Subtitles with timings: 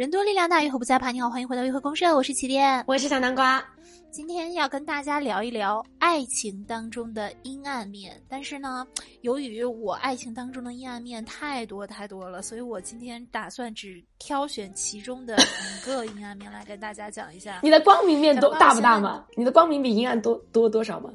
[0.00, 1.10] 人多力量大，约会不在怕。
[1.10, 3.62] 你好，欢迎回到约会公社，我是起点，我是小南瓜。
[4.10, 8.86] 今天要跟大家聊一聊爱情当中的阴暗面，但是呢，
[9.20, 17.60] 由于我爱情当中的阴暗面太多太多了，所以我今天打算只挑选其中的一个阴暗面来跟大家讲一下。
[17.62, 19.26] 你的光明面多大不大吗？
[19.36, 21.12] 你的光明比阴暗多多多少吗？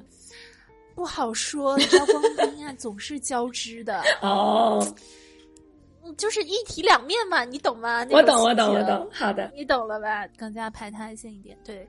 [0.94, 4.88] 不好说，你知道光明和阴暗总是交织的 哦。
[6.14, 8.05] 就是一体两面嘛，你懂吗？
[8.12, 9.09] 我懂，我懂，我懂。
[9.12, 10.27] 好的，你懂了吧？
[10.38, 11.58] 更加排他性一点。
[11.63, 11.88] 对，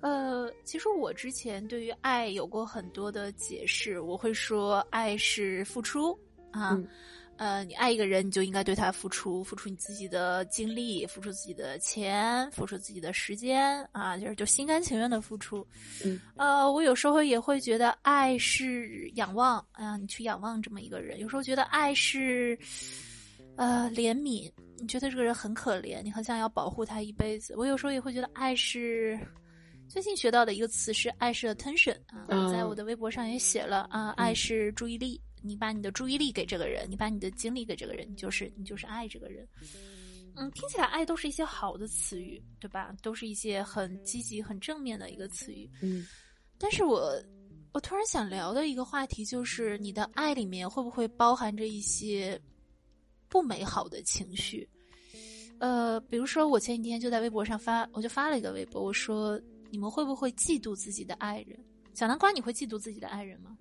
[0.00, 4.00] 呃，其实我之前对于爱有过很多的解释。
[4.00, 6.18] 我会说，爱是付出
[6.50, 6.78] 啊，
[7.36, 15.66] 呃，你爱一个人，你就应该对他付出，付出你自己的精力，付出自己的钱，付出自己的时间啊，就是就心甘情愿的付出。
[16.04, 21.18] 嗯，呃，我有时候也会觉得爱是仰望，哎呀，你去仰望这么一个人。
[21.18, 22.58] 有时候觉得爱是。
[23.60, 27.52] 呃，怜悯，你觉得这个人很可怜，你很想要保护他一辈子。
[27.58, 29.20] 我有时候也会觉得爱是，
[29.86, 39.46] 最近学到的一个词是爱是 attention 啊，在我的微博上也写了啊，爱是注意力，你把你的注意力给这个人，你把你的精力给这个人，你就是你就是爱这个人。
[40.36, 42.96] 嗯，听起来爱都是一些好的词语，对吧？
[43.02, 45.70] 都是一些很积极、很正面的一个词语。
[45.82, 46.06] 嗯，
[46.56, 47.12] 但是我
[47.74, 52.40] 我突然想聊的一个话题就是，你的爱里面会不会包含着一些？
[53.30, 54.68] 不美好的情绪，
[55.58, 61.56] 呃，比如说我前几天就在微博上发，我就发了一个微博，我说你们会不会嫉妒自己的爱人？
[61.94, 63.56] 小南瓜，你会嫉妒自己的爱人吗？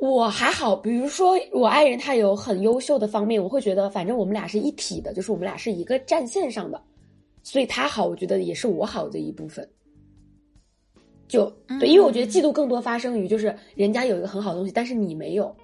[0.00, 6.82] 我还好，比如说我爱人他有很优秀的方面，我会觉得反正我们俩是一体的，就是我们俩是一个战线上的，
[7.42, 9.68] 所以他好，我觉得也是我好的一部分。
[11.28, 15.54] 就对，因为我觉得嫉妒更多发生于就是人家有一个很好的东西，但是你没有。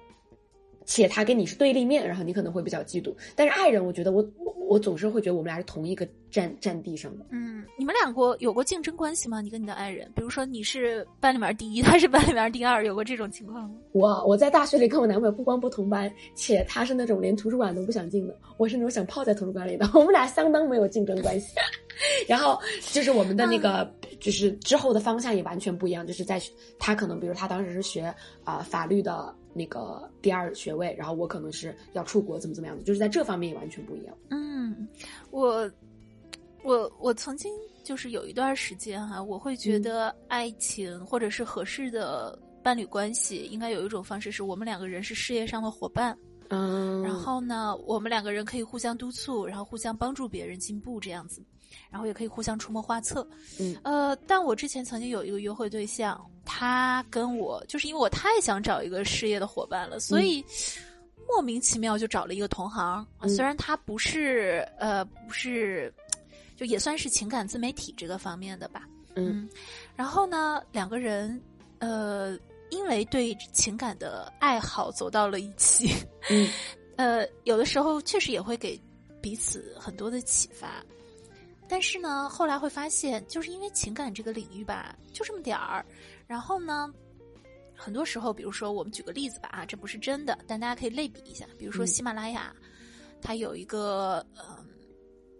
[0.87, 3.13] 且他跟你是对立面，然后你可能会比较嫉妒。
[3.35, 7.25] 但是爱人，我觉得我我我总是会觉得我们俩是同一个战战地上的。
[7.29, 9.41] 嗯，你们两个有过竞争关系吗？
[9.41, 13.75] 你跟你的爱人，比如说你是班里面第一，他是班里面第二，有过这种情况吗？
[13.91, 21.53] 我我在大学里跟我男朋友不光不同班，且他是那种连图书馆都不想进的，我是那种想泡在图书馆里的， 我们俩相当没有竞争关系。
[22.27, 22.57] 然后
[22.93, 23.91] 就是我们的那个，
[24.21, 26.41] 就是之后的方向也完全不一样，就是在
[26.79, 28.13] 他可能比如他当时是学
[28.45, 29.35] 啊法律的。
[29.57, 34.15] 那个第二学位，然后我可能是要出国，怎么怎么样的，就是在这方面也完全不一样。
[34.29, 34.87] 嗯，
[35.31, 35.69] 我
[36.63, 37.51] 我我曾经
[37.83, 46.17] 就是有一段时间哈，我会觉得爱情或者是合适的伴侣关系，应该有一种方式是我们两个人是事业上的伙伴。
[46.49, 51.43] 嗯，然后呢，我们两个人可以互相督促，然后互相帮助别人进步这样子，
[51.89, 53.27] 然后也可以互相出谋划策。
[53.59, 56.19] 嗯，呃，但我之前曾经有一个约会对象。
[56.49, 60.43] 他跟我就是因为我太想找一个事业的伙伴了，所以
[61.27, 63.05] 莫名其妙就找了一个同行。
[63.27, 65.93] 虽然他不是呃不是，
[66.55, 68.87] 就也算是情感自媒体这个方面的吧。
[69.15, 69.49] 嗯，
[69.93, 71.39] 然后呢，两个人
[71.79, 72.37] 呃
[72.69, 75.93] 因为对情感的爱好走到了一起。
[76.29, 76.49] 嗯，
[76.95, 78.79] 呃，有的时候确实也会给
[79.21, 80.81] 彼此很多的启发。
[81.69, 85.85] 但是呢，后来会发现，就是因为情感这个领域吧，就这么点儿。
[86.27, 86.91] 然后呢，
[87.75, 91.45] 很多时候，比如说我们举个例子吧，啊，这不是真的，但大家可以类比一下。
[91.57, 92.53] 比如说喜马拉雅，
[93.21, 94.65] 它有一个嗯，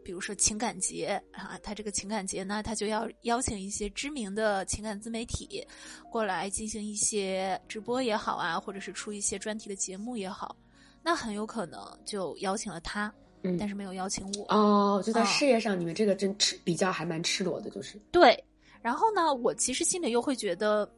[0.04, 5.68] 比如说情感节啊，它这个情感节呢，它就要邀请一些知名的情感自媒体
[6.10, 10.56] 过来进行一些直播也好啊，或者是出一些专题的节目也好，
[11.04, 13.14] 那很有可能就邀请了他。
[13.58, 18.44] 但是没有邀请我哦，就在事业上，你们这个真赤比较还蛮赤裸的，就是对。
[18.82, 20.90] 然后呢，我其实心里又会觉得，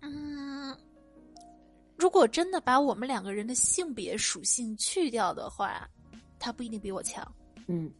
[0.00, 0.76] 嗯，
[1.96, 5.88] 如果真的把我们两个人的性别属性去掉的话，
[6.38, 7.26] 他不一定比我强。
[7.66, 7.90] 嗯，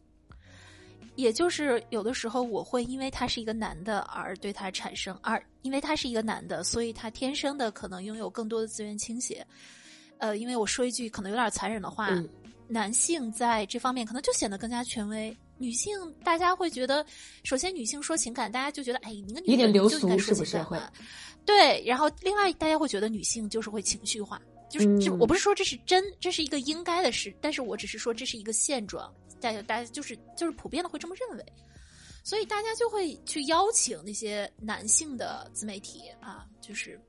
[1.15, 9.45] 也就是有的时候我会因为他是一个男的而对他产生，而因为他是一个男的，所以他天生的可能拥有更多的资源倾斜。
[10.17, 12.09] 呃，因为我说一句可能有点残忍的话。
[12.67, 15.93] 男性在这方面可能就显得更加权威，女性
[16.23, 17.05] 大家会觉得，
[17.43, 20.93] 首先女性说情感，大家就觉得，哎，你个女人就应该说情感，
[21.45, 21.83] 对。
[21.85, 31.45] 然后另外大家会觉得女性就是会情绪化，就是就我不是说这是真，这是一个应该的事，但是我只是说这是一个现状，大家大家就是就是普遍的会这么认为，
[32.23, 36.99] 所以大家就会去邀请那些男性的自媒体啊，就是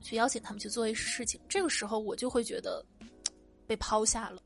[0.00, 2.84] 去邀请他们去做一些事情，这个时候我就会觉得
[3.66, 4.42] 被抛下了。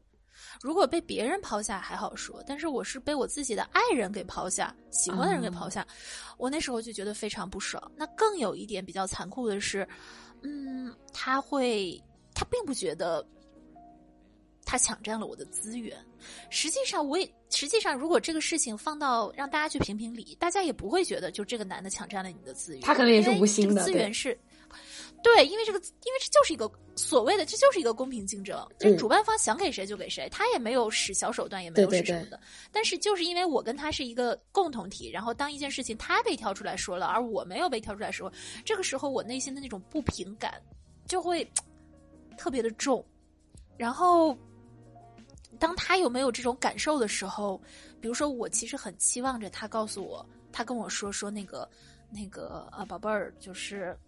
[0.63, 5.87] 如果被别人抛下还好说，但是我是被我自己的爱人给抛下，喜欢的人给抛下，
[6.37, 7.81] 我那时候就觉得非常不爽。
[7.97, 9.87] 那更有一点比较残酷的是，
[10.43, 12.03] 嗯，他会，
[12.35, 13.25] 他并不觉得，
[14.65, 15.97] 他抢占了我的资源。
[16.51, 22.83] 实际上，我也实际上，如果这个事情放到让大家去评评理，大家也不会觉得就这个男的抢占了你的资源。
[22.83, 24.37] 他可能也是无心的，资源是。
[25.23, 28.57] 对，因为这个，因为这就是一个所谓的，这就是一个公平竞争。
[28.79, 32.41] 就是主办方想给谁就给谁，他也没有使小手段，也没有使什么的。
[32.71, 38.33] 但是就是因为我跟他是一个共同体，然后当一件事情他被挑出来说了，而我没有被挑出来说，
[38.65, 40.63] 这个时候我内心的那种不平感
[41.07, 41.47] 就会
[42.37, 43.05] 特别的重。
[43.77, 44.37] 然后
[45.59, 47.61] 当他有没有这种感受的时候，
[48.01, 51.69] 比如说我其实很期望着他告诉我，他跟我说说那个
[52.09, 53.99] 那个啊，宝贝儿，就是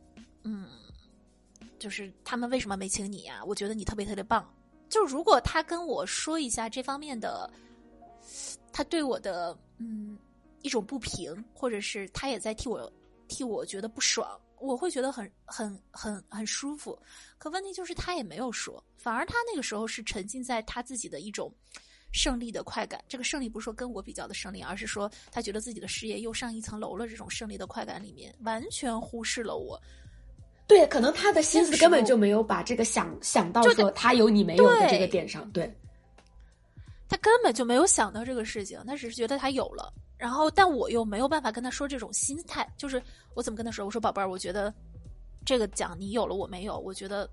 [0.44, 0.68] 嗯。
[1.80, 3.42] 就是他们为什么没请你呀？
[3.44, 4.48] 我觉得你特别特别棒。
[4.88, 7.50] 就如果他跟我说一下这方面的，
[8.72, 10.16] 他对我的嗯
[10.62, 12.92] 一种不平，或者是他也在替我
[13.26, 16.98] 替我觉得不爽，我会觉得很很很很舒服。
[17.38, 21.52] 可问题就是他也没有说，反而他那个时候是沉浸在他自己的一种
[22.12, 23.02] 胜利的快感。
[23.08, 27.08] 这个胜利不是说跟我比较的胜利，而是说他觉得自己的事业又上一层楼了。
[27.08, 29.80] 这种胜利的快感里面，完全忽视了我。
[30.70, 35.68] 对，可能他的心思根本就没有把这个想想到说他有你没有的这个点上，对，
[37.08, 43.02] 他根本就没有想到这个事情，他只是觉得他有了，然后但我又没有办法跟他说这种心态，就是
[43.34, 43.84] 我怎么跟他说？
[43.84, 44.72] 我说宝贝儿，我觉得
[45.44, 47.28] 这个奖你有了我没有，我觉得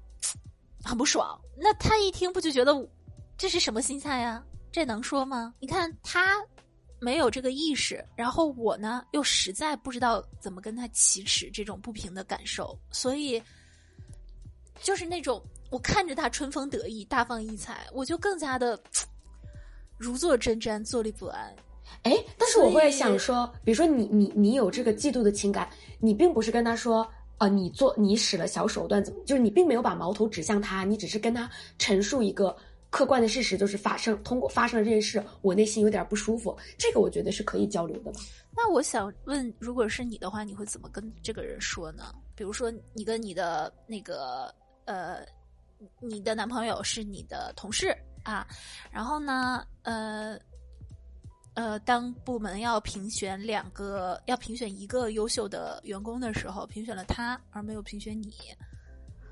[0.84, 1.40] 很不爽。
[1.56, 2.74] 那他一听不就觉得
[3.38, 4.44] 这是什么心态呀？
[4.72, 5.54] 这能说吗？
[5.60, 6.44] 你看他。
[7.00, 13.42] 没有这个意识，然后我呢又实在不知道怎么跟他启齿这种不平的感受，所以
[14.82, 18.80] 就是那种我看着他春风得意、大放异彩，我就更加的
[19.98, 21.56] 如坐针毡、坐立不安。
[22.04, 27.08] 哎，但是我会想说，比如说你你你有这个嫉妒的情感，你并不是跟他说
[27.38, 32.56] 啊，你做你使了小手段，怎么就是你并没有把矛头指向他，你只是跟他陈述一个。
[32.90, 36.58] 客观的事实就是发生，通过发生了这件事，我内心有点不舒服。
[36.78, 38.20] 这个我觉得是可以交流的吧。
[38.56, 42.14] 那我想问，如果是你的话，你会怎么跟这个人说呢？
[42.36, 44.54] 比如说，你跟你的那个
[44.86, 45.26] 呃，
[46.00, 48.48] 你的男朋友是你的同事啊，
[48.92, 50.40] 然后呢，呃
[51.56, 58.34] 呃，当部门要评选两个，要评选一个优秀的员工的时候，评选了他，而没有评选你。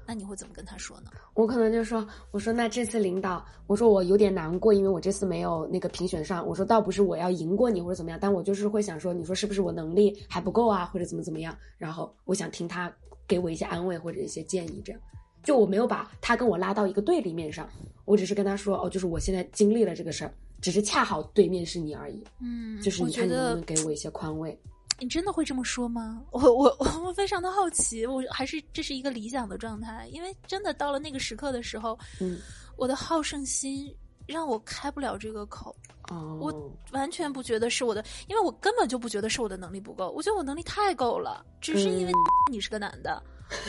[0.07, 1.11] 那你会怎么跟他说呢？
[1.33, 6.45] 我可能就说，我说那这次领导，我说我有点难过，因为我这次没有那个评选上。
[6.45, 11.57] 我说倒不是我要赢过你或者怎么样，但我就是会想说，你说是不是我能力还不够啊，或者怎么怎么样？
[11.77, 12.93] 然后我想听他
[13.27, 15.01] 给我一些安慰或者一些建议，这样
[15.43, 17.67] 就我没有把他跟我拉到一个对立面上，
[18.05, 22.23] 我只是跟他说，哦，就是我现在经历了这个事儿，只是恰好对面是你而已。
[22.39, 24.57] 嗯，就是你看你能不能给我一些宽慰。
[24.99, 26.23] 你真的会这么说吗？
[26.31, 32.39] 我我 我非常的好奇，我还是这是一个理想的状态，因为真的到了那个时刻的时候，嗯，
[32.77, 33.93] 我的好胜心
[34.25, 35.75] 让我开不了这个口，
[36.09, 42.11] 哦，我完全不觉得是我的，因为我根本就不觉得是我的能力不够，我觉得我能力太够了，只是因为
[42.49, 43.21] 你是个男的，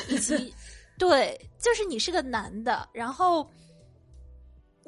[0.09, 0.55] 以及
[0.97, 3.49] 对，就是你是个男的，然后。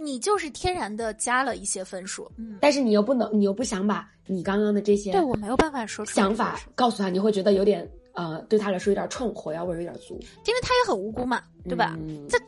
[0.00, 10.14] 你就是天然的加了一些分数，嗯，但是你又不能，你又不想把你刚刚的这些，对我没有办法说想法告诉他，你会觉得有点呃，对他来说有点冲，火药味有点足，
[10.46, 11.98] 因为他也很无辜嘛，对吧？
[12.28, 12.38] 这，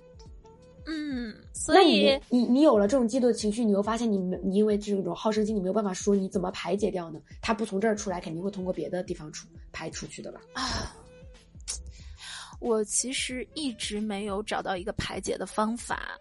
[0.86, 7.20] 嗯，所以你你有了这种嫉妒的情绪，你又发现你你因为这种好胜心，你没有办法说你怎么排解掉呢？
[7.42, 10.40] 他不从这儿出来，肯定会通过别的地方出排出去的吧？
[10.54, 10.94] 啊，
[12.60, 16.18] 我其实一直没有找到一个排解的方法。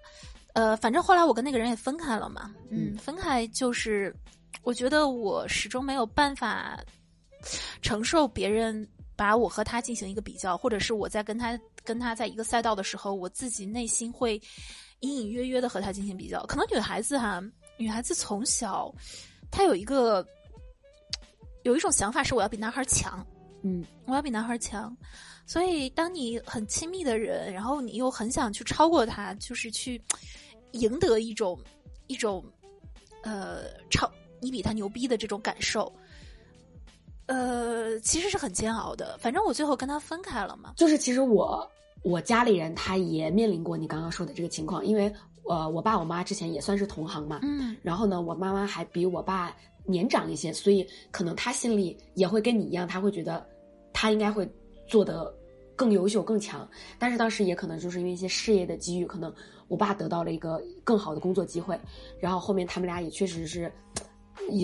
[0.53, 4.13] 呃，反正后来我跟那个人也分开了嘛，嗯，分开就是，
[4.63, 6.79] 我觉得我始终没有办法
[7.81, 14.41] 承受别人把我和他进行一个比较，或者是我在跟他跟他在一个赛道的时候，我自己内心会
[15.01, 16.43] 隐隐约约的和他进行比较。
[16.45, 17.41] 可能女孩子哈，
[17.77, 18.93] 女孩子从小
[19.51, 20.25] 她有一个
[21.63, 23.25] 有一种想法是我要比男孩强，
[23.63, 24.95] 嗯，我要比男孩强。
[25.49, 29.99] 所以当你很亲密的人，然后你又很想去超过他，就是去。
[30.73, 31.59] 赢得一种
[32.05, 32.45] 一种
[33.23, 34.07] 呃超
[34.39, 35.91] 你比他牛逼的这种感受，
[37.25, 39.17] 呃，其实是很煎熬的。
[39.17, 40.73] 反正我最后跟他分开了嘛。
[40.77, 41.67] 就是其实我
[42.03, 45.11] 我家里人他也面临过你刚刚说的这个情况，因为
[45.45, 49.51] 呃我爸我妈之前也算是同行嘛，嗯，然后呢我妈妈还比我爸
[49.85, 53.43] 年长一些，所以可能他心里也会跟你一样，他会觉得
[53.91, 54.47] 他应该会
[54.87, 55.33] 做得
[55.79, 56.67] 更优秀更强，
[56.99, 59.33] 但是当时也可能就是因为一些事业的机遇，可能。
[59.69, 61.79] 我爸得到了一个更好的工作机会，
[62.19, 63.71] 然后后面他们俩也确实是，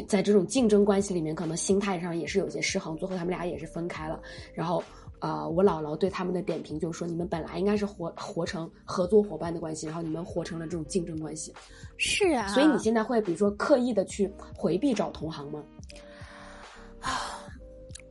[0.08, 4.20] 在这种竞争关系里面，可能心态上也是有些失衡，最后他们俩也是分开了。
[4.52, 4.84] 然后，
[5.20, 11.54] 呃，我姥姥对他们的点评就是说，你们本来应该是活活成合作伙伴的关系，然后你们活成了这种竞争关系。
[11.98, 15.64] 是啊，所以你现在会比如说刻意的去回避找同行吗？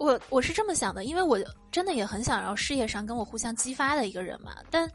[0.04, 1.38] 啊，我我是这么想的，因为我
[1.70, 4.90] 真的也很想要事业上跟我互相激发的一个人嘛，但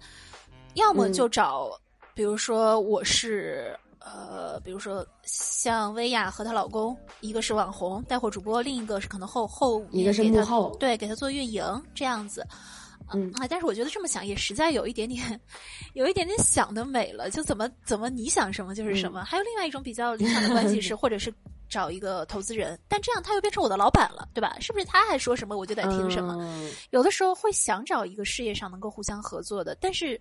[0.76, 1.70] 要么就找，
[2.14, 3.78] 比如说我是。
[4.02, 11.62] 呃，比如说像薇娅和她老公，一个是网红带货主播，另一个是可能后后一个是幕后，对，给他做运营
[11.94, 12.48] 这样子。
[13.12, 15.40] 嗯啊，但是我觉得这么想也实在有一点点，
[15.96, 17.30] 有一点点想的美了。
[17.30, 19.26] 就怎么怎么你想什么就是什么。
[19.26, 21.32] 还有另外一种比较理想的关系是， 或者是
[21.70, 24.58] 找一个投资人，但这样他又变成我的老板了，对吧？
[24.60, 26.38] 是不是他还说什么我就得听什么？
[26.90, 30.20] 有的时候会想找一个事业上能够互相合作的，但是。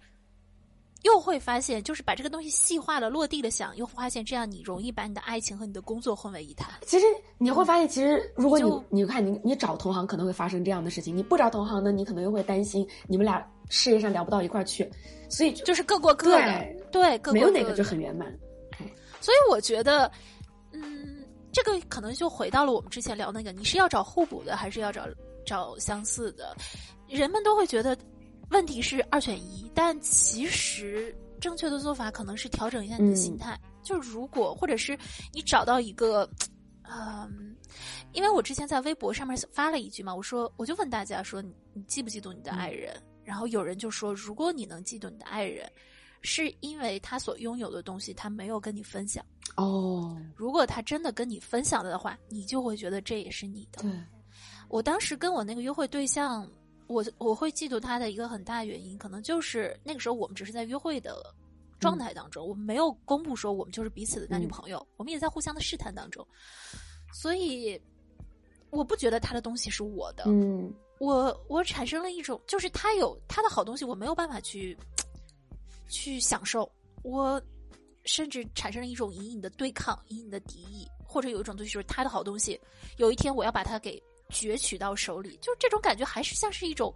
[1.04, 6.68] 又会发现，就是把这个东西细化了、落地了想，又发现这样你容易把你的爱情和你的工作混为一谈。
[6.84, 7.06] 其实
[7.38, 14.90] 你会发现，其实如果你你看你你找同行可能会发生这样的事情，你不找同行呢，你可能又会担心你们俩事业上聊不到一块儿去，
[15.30, 18.36] 所以就是各过各的，对，没有哪个就很圆满。
[19.20, 20.10] 所以我觉得，
[20.72, 21.17] 嗯，
[21.64, 25.06] 这个可能就回到了我们之前聊那个，你是要找互补的，还是要找
[25.44, 26.56] 找相似的？
[27.08, 27.98] 人们都会觉得。
[28.50, 33.60] 问题是二选一，但其实正确的做法可能是调整一下你的心态。
[33.82, 34.98] 就如果或者是
[35.34, 36.26] 你找到一个，
[36.84, 37.54] 嗯，
[38.12, 42.96] 因为我之前在微博上面发了一句嘛，我说我就问大家说，你你嫉不嫉妒你的爱人？
[43.22, 45.70] 然后有人就说，如果你能嫉妒你的爱人，
[46.22, 49.24] 是因为他所拥有的东西他没有跟你分享。
[49.56, 53.82] 哦，如果他真的跟你分享了的话，你就会觉得这也是你的。
[53.82, 53.90] 对，
[54.68, 56.50] 我当时跟我那个约会对象。
[56.86, 61.22] 我我会嫉妒他的一个很大原因，可能就是那个时候我们只是在约会的
[61.78, 66.26] 状态当中，我们没有公布说我们就是彼此的男女朋友，我们也在互相的试探当中，
[67.12, 67.78] 所以
[68.70, 74.74] 我不觉得他的东西是我的，嗯，我我产生了一种，就是他有他的好东西，我没有办法去
[75.88, 76.70] 去享受，
[77.02, 77.40] 我
[78.04, 82.60] 甚至产生了一种隐隐的对抗、隐隐的敌意，或者有一种东西就是他的好东西，
[82.98, 84.02] 有一天我要把它给。
[84.30, 86.94] 攫取到手里，就这种感觉，还是像是一种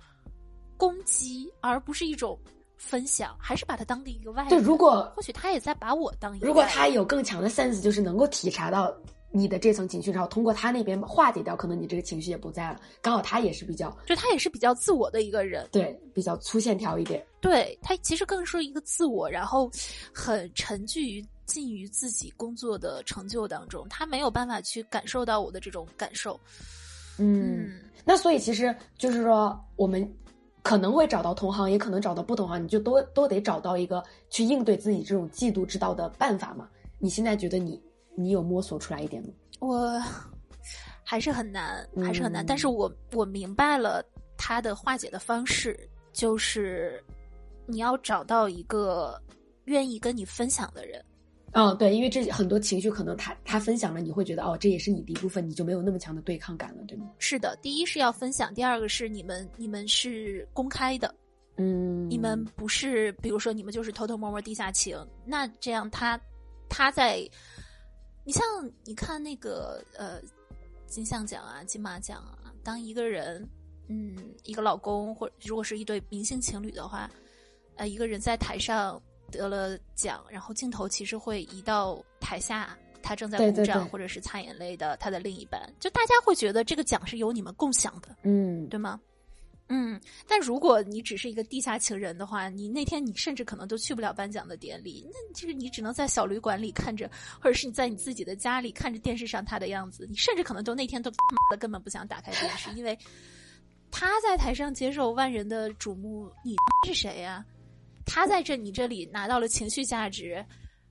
[0.77, 2.39] 攻击，而不是一种
[2.77, 4.47] 分享，还是把它当的一个外。
[4.51, 6.47] 对，如果或许他也在把我当一个。
[6.47, 8.95] 如果他有更强的 sense，就是能够体察到
[9.33, 12.81] 你的这层情绪，然后通过他那边化解掉，可能你这个情绪也不在了。
[13.01, 17.25] 刚好他也是比较，就他也是比较自我的一个人，对，比较粗线条一点。
[17.41, 19.71] 对他其实更是一个自我，然后
[20.13, 26.39] 很沉浸于浸于自己工作的成就当中，他没有办法去感受到我的这种感受。
[27.19, 30.09] 嗯，那所以其实就是说，我们
[30.63, 36.69] 可能会找到同行，也可能找到不同行，你就都都得找到一个去应对自己这种嫉妒之道的办法嘛。
[36.99, 37.83] 你现在觉得你
[38.15, 39.29] 你有摸索出来一点吗？
[39.61, 40.01] 我
[41.05, 42.45] 还是很难，还是很难。
[42.45, 44.05] 但是我我明白了
[44.37, 45.79] 他的化解的方式，
[46.13, 47.03] 就是
[47.67, 49.21] 你要找到一个
[49.65, 51.05] 愿意跟你分享的人。
[51.55, 57.11] 嗯，对，因为这很多情绪可能他他分享了，你会觉得哦，这也是你的一部分，你就没有那么强的对抗感了，对吗？
[57.19, 61.15] 是的，第一是要分享，第二个是你们你们是公开的，
[61.59, 66.19] 嗯，你们不是，比如说你们就是偷偷摸摸地下情，那这样他
[66.71, 67.23] 他在，
[68.25, 68.45] 你像
[68.85, 70.21] 你看那个呃
[70.87, 73.49] 金像奖啊、金马奖啊，当一个人
[73.89, 77.11] 嗯一个老公或如果是一对明星情侣的话，
[77.77, 79.01] 呃一个人在台上。
[79.33, 89.01] 得了奖，然后镜头其实会移到台下，他正在鼓掌或者是擦眼泪的他的另一半，就大家会觉得这个奖是由你们共享的，嗯，对吗？
[89.75, 89.99] 嗯，
[90.29, 97.11] 但如果你只是一个地下情人的话，你那天你甚至可能都去不了颁奖的典礼，那其实你只能在小旅馆里看着，
[97.41, 101.11] 或者是你在你自己的家里看着电视上他的样子，你甚至可能都那天都
[101.59, 102.97] 根本不想打开电视，因为
[103.91, 106.55] 他在台上接受万人的瞩目，你
[106.87, 107.43] 是谁呀？
[108.05, 110.45] 他在这你这里拿到了情绪价值，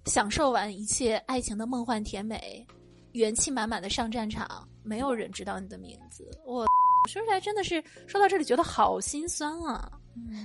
[0.06, 2.66] 享受完一切爱情的梦幻甜美，
[3.12, 6.30] 元气满满的上战场，没有人知道你的名字。
[6.46, 6.66] 我
[7.10, 9.92] 说出来真的是说到这里觉得好心酸啊。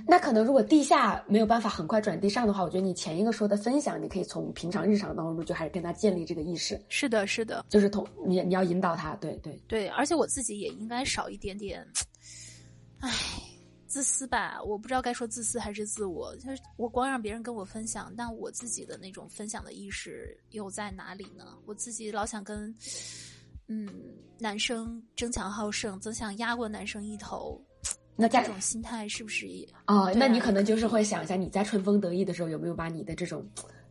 [0.07, 6.79] 那可能如果地下没有办法很快转地上的话，我觉得你前一个说的分享，你可以从平常日常当中就还是跟他建立这个意识。
[6.87, 11.85] 是的，是的，就是同你你要引导他，对对对，而且我自己也应该少一点点，
[12.99, 13.11] 唉。
[13.87, 16.35] 自私吧，我不知道该说自私还是自我。
[16.35, 21.57] 就是我光让别人跟我分享，但我自己的那种分享的意识又在哪里呢？
[21.65, 22.75] 我自己老想跟，嗯，
[24.39, 27.61] 男生争强好胜，总想压过男生一头。
[28.15, 29.67] 那这种心态是不是也？
[29.85, 33.47] 哦，那你可能就是会想一下，你在春风得意的时候，有没有把你的这种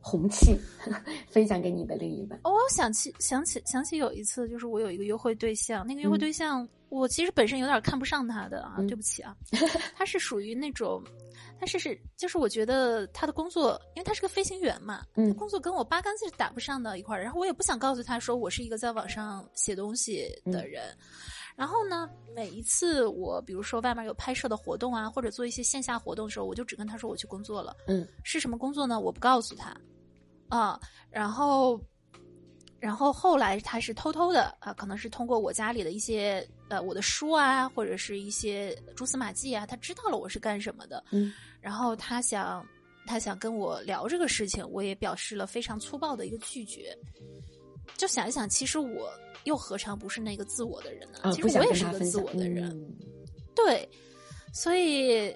[0.09, 0.57] 红气
[1.29, 2.39] 分享给你的另一半。
[2.45, 9.37] 哦，我想起想起想起有一次，就是我有一个约会对象，那个约会对象，我其实本身有点看不上他的啊，对不起啊，
[9.97, 11.03] 他是属于那种，
[11.59, 20.85] 他是是就是我觉得他的工作，因为他是个飞行员嘛，嗯工作跟我八竿子打不上的一块儿，然后我也不想告诉他说我是一个在网上写东西的人。
[21.57, 27.75] 然后呢，每一次我比如说外面有拍摄的活动啊，或者做一些线下活动的时候，我就只跟他说我去工作了。
[27.87, 29.01] 嗯，是什么工作呢？
[29.01, 29.75] 我不告诉他。
[30.49, 31.81] 啊，然后，
[32.79, 41.03] 然后后来他是偷偷的啊，可能是通过我家里的一些呃我的书啊，或者是一些蛛丝马迹啊，他知道了我是干什么的。
[41.11, 42.67] 嗯，然后他想
[43.07, 46.97] 他想跟我聊这个事情，我也表示了非常粗暴的一个拒绝。
[47.97, 49.11] 就想一想，其实我
[49.45, 51.21] 又何尝不是那个自我的人呢？
[51.23, 52.69] 啊，其实我也是一个自我的人。
[52.71, 52.97] 嗯
[53.55, 53.89] 对，
[54.53, 55.35] 所以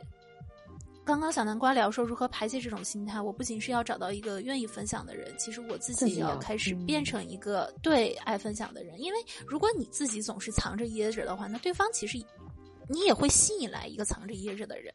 [1.05, 9.01] 刚刚小南瓜聊说如何排解这种心态，我不仅是要找到一个愿意分享的人，其实我自己也要要开始嗯变成一个对爱分享的人。
[9.01, 12.17] 因为如果你自己总是藏着掖着的话，那对方其实
[12.89, 14.95] 你也会吸引来一个藏着掖着的人。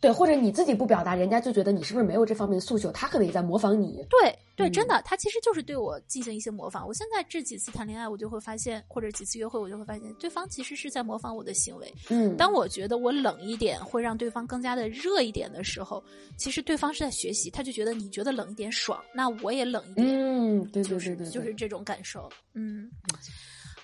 [0.00, 4.04] 对，或者你自己不表达，人家就觉得你是不是没有这方面的诉求，他可能也在模仿你。
[4.08, 6.86] 对对，嗯真的，他其实就是对我进行一些模仿。
[6.86, 11.92] 我现在这几次谈恋爱，我就会发现，或者几次约会，我就会发现，对方其实是在模仿我的行为。
[12.10, 16.04] 嗯，当我觉得我冷一点会让对方更加的热一点的时候，
[16.36, 22.30] 其实对方是在学习，他就觉得你觉得冷一点爽，那我也冷一点，嗯，对对就是对对，对就是这种感受。
[22.52, 22.90] 嗯，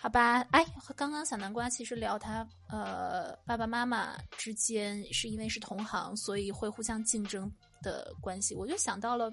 [0.00, 7.50] 好吧，哎，和刚刚小南瓜其实聊他呃爸爸妈妈之间是因为是同行，所以会互相竞争
[7.82, 9.32] 的关系，我就想到了。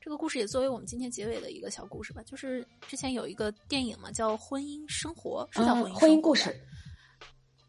[0.00, 6.58] 这个故事也作为我们今天结尾的一个小故事吧，就是之前有一个电影嘛，叫《婚姻生活》，是叫啊《婚姻、婚姻故事。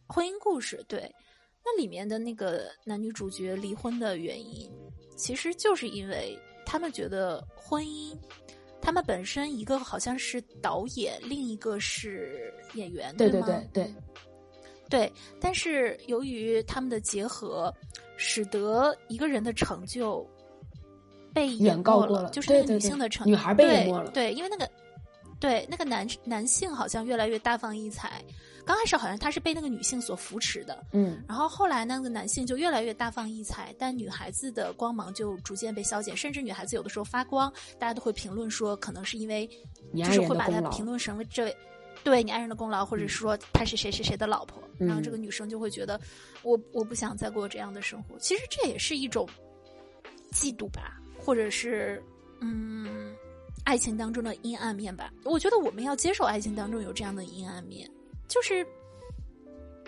[0.07, 1.13] 婚姻故事，对，
[1.63, 4.71] 那里面的那个男女主角离婚的原因，
[5.17, 8.17] 其实就是因为他们觉得婚姻，
[8.81, 13.47] 他们本身一个好像是导演，另一个是演员，对对吗？
[13.47, 13.95] 对对，
[14.89, 17.73] 对，但是由于他们的结合，
[18.15, 20.25] 使得一个人的成就
[21.33, 24.69] 被远淹没了，过了就是那个女性的成女孩被淹对没了对，因为那个
[25.39, 28.23] 对那个男男性好像越来越大放异彩，
[28.63, 31.23] 刚开始好像他是被那个女性所扶持的，嗯。
[31.27, 39.49] 然后后来那个男性就越来越大放异彩，但女孩子的光芒就逐渐被消减，甚至女孩子有的时候发光，大家都会评论说，可能是因为
[39.95, 41.57] 就是会把她人的功劳评论成为这位
[42.03, 44.85] 对你爱人的功劳，或者是说她是谁谁谁的老婆，嗯。
[44.85, 45.99] 然后这个女生就会觉得
[46.43, 48.15] 我我不想再过这样的生活。
[48.19, 49.27] 其实这也是一种
[50.31, 52.01] 嫉妒吧，或者是
[52.39, 53.15] 嗯
[53.63, 55.13] 爱情当中的阴暗面吧。
[55.23, 57.89] 我觉得我们要接受爱情当中有这样的阴暗面，
[58.27, 58.65] 就是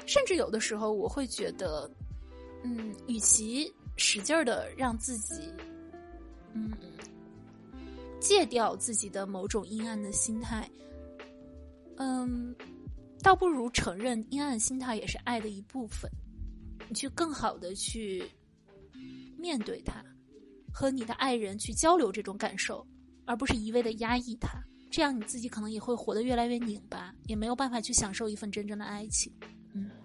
[0.05, 1.89] 甚至有的时候我会觉得，
[2.63, 5.33] 嗯，与其使劲儿的让自己，
[6.53, 6.71] 嗯，
[8.19, 10.69] 戒掉自己的某种阴暗的心态，
[11.97, 12.55] 嗯，
[13.21, 16.11] 倒不如承认阴暗心态也是爱的一部分，
[16.87, 18.29] 你去更好的去
[19.37, 20.03] 面对它，
[20.73, 22.85] 和你的爱人去交流这种感受，
[23.25, 24.49] 而不是一味的压抑它。
[24.89, 29.31] 这样你自己可能也会活得越来越拧巴，也没有办法去享受一份真正的爱情。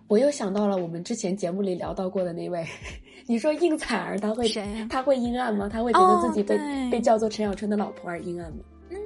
[0.07, 2.66] 我又想到了我们之前节目里聊到过的那位，
[3.26, 5.68] 你说应采儿他会谁呀他会阴暗吗？
[5.68, 8.64] 他会觉得自己被、哦被叫做陈小春的老婆而阴暗吗？
[8.88, 8.96] 嗯，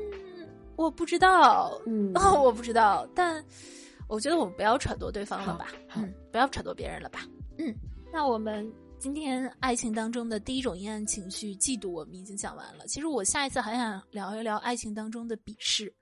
[0.76, 3.44] 我不知道，嗯哦，我不知道，但
[4.06, 7.26] 我觉得我们不要揣度对方了吧，嗯，不要揣度别人了吧，
[7.58, 7.74] 嗯，
[8.12, 8.64] 那我们
[9.02, 12.86] 今天爱情当中的第一种阴暗情绪——嫉妒，我们已经讲完了。
[12.86, 15.92] 其实我下一次还想聊一聊爱情当中的鄙视，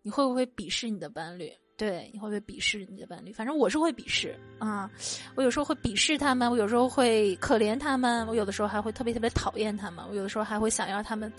[0.00, 1.52] 你会不会鄙视你的伴侣？
[1.76, 3.34] 对，你会不会鄙视你的伴侣？
[3.34, 4.90] 反正我是会鄙视啊，
[5.34, 11.30] 我有时候会鄙视他们，我有时候会可怜他们，我有的时候还会特别特别讨厌他们，我有的时候还会想要他们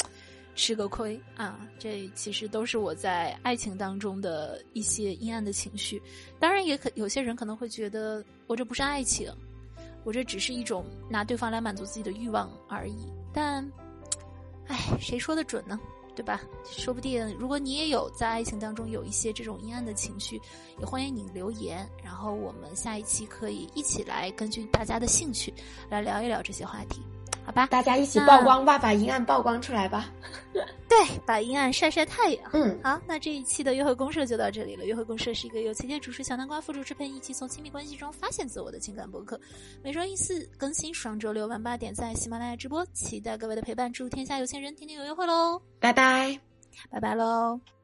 [0.54, 1.68] 吃个亏啊。
[1.80, 6.00] 这其实都是我在爱情当中的一些阴暗的情绪。
[6.40, 9.34] 当然，也可有些人可能会觉得我这不是爱情，
[10.08, 13.12] 我这只是一种拿对方来满足自己的欲望而已。
[13.34, 13.70] 但，
[14.68, 15.78] 哎，谁说的准呢？
[16.16, 16.40] 对吧？
[16.64, 20.42] 说不定如果你也有在爱情当中有一些这种阴暗的情绪，
[20.80, 25.54] 也欢迎你留言，然后我们下一期可以一起来根据大家的兴趣
[25.90, 27.02] 来聊一聊这些话题，
[27.48, 27.66] 好吧？
[27.66, 30.12] 大家一起曝光吧，把阴暗曝光出来吧。
[30.90, 32.50] 对，把阴暗晒晒太阳。
[32.52, 34.84] 嗯，好，那这一期的约会公社就到这里了。
[34.86, 39.40] 约会公社是一个由情节主持小南瓜副主持陪你一起从亲密关系中发现自我的情感博客，
[39.82, 43.92] 每周一四更新，双周六晚八点在喜马拉雅直播，期待各位的陪伴。
[43.92, 45.62] 祝天下有情人天天有约会喽！
[45.80, 46.38] 拜拜。
[46.92, 47.77] 拜拜喽。